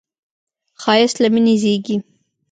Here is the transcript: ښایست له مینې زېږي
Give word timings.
ښایست 0.81 1.17
له 1.23 1.27
مینې 1.33 1.55
زېږي 1.61 1.97